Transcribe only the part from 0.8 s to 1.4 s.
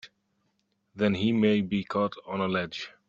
Then he